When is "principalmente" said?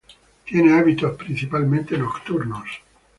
1.15-1.95